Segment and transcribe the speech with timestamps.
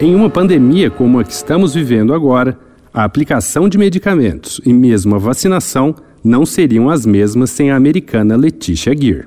[0.00, 2.56] Em uma pandemia como a que estamos vivendo agora,
[2.94, 5.92] a aplicação de medicamentos e mesmo a vacinação
[6.22, 9.26] não seriam as mesmas sem a americana Leticia Gear.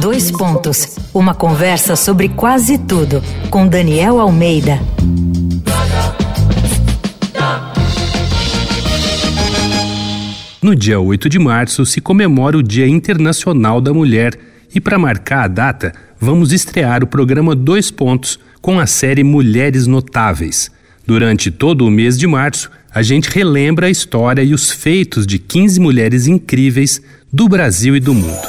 [0.00, 0.96] Dois pontos.
[1.12, 3.20] Uma conversa sobre quase tudo
[3.50, 4.78] com Daniel Almeida.
[10.62, 14.38] No dia 8 de março se comemora o Dia Internacional da Mulher
[14.72, 15.92] e para marcar a data,
[16.22, 20.70] vamos estrear o programa Dois Pontos com a série Mulheres Notáveis.
[21.04, 25.40] Durante todo o mês de março, a gente relembra a história e os feitos de
[25.40, 28.46] 15 mulheres incríveis do Brasil e do mundo.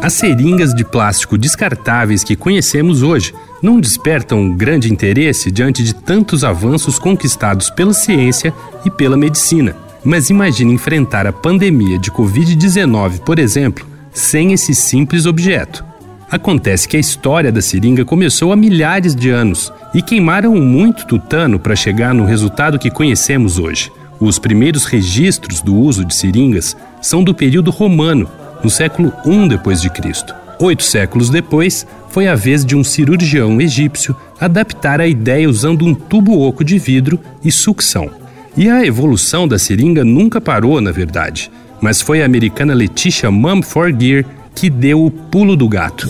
[0.00, 6.44] As seringas de plástico descartáveis que conhecemos hoje não despertam grande interesse diante de tantos
[6.44, 9.74] avanços conquistados pela ciência e pela medicina.
[10.04, 15.84] Mas imagine enfrentar a pandemia de Covid-19, por exemplo, sem esse simples objeto.
[16.30, 21.58] Acontece que a história da seringa começou há milhares de anos e queimaram muito tutano
[21.58, 23.92] para chegar no resultado que conhecemos hoje.
[24.18, 28.30] Os primeiros registros do uso de seringas são do período romano,
[28.62, 30.34] no século I depois de Cristo.
[30.58, 35.94] Oito séculos depois, foi a vez de um cirurgião egípcio adaptar a ideia usando um
[35.94, 38.10] tubo oco de vidro e sucção.
[38.56, 41.50] E a evolução da seringa nunca parou, na verdade,
[41.82, 46.08] mas foi a americana Letitia Mumford Gear que deu o pulo do gato.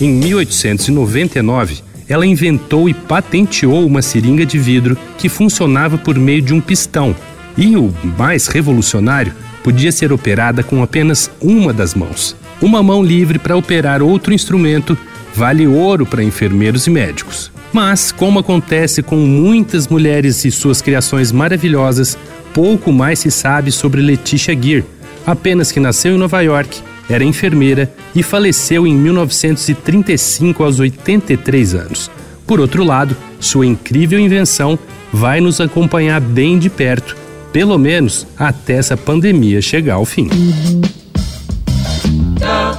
[0.00, 6.54] Em 1899, ela inventou e patenteou uma seringa de vidro que funcionava por meio de
[6.54, 7.14] um pistão.
[7.56, 12.36] E o mais revolucionário, podia ser operada com apenas uma das mãos.
[12.62, 14.96] Uma mão livre para operar outro instrumento
[15.34, 17.50] vale ouro para enfermeiros e médicos.
[17.72, 22.16] Mas, como acontece com muitas mulheres e suas criações maravilhosas,
[22.58, 24.82] pouco mais se sabe sobre Letitia Gear,
[25.24, 32.10] apenas que nasceu em Nova York, era enfermeira e faleceu em 1935 aos 83 anos.
[32.44, 34.76] Por outro lado, sua incrível invenção
[35.12, 37.16] vai nos acompanhar bem de perto
[37.52, 40.28] pelo menos até essa pandemia chegar ao fim.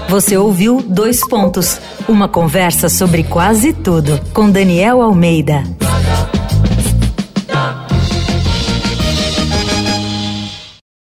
[0.10, 5.64] Você ouviu Dois Pontos uma conversa sobre quase tudo com Daniel Almeida.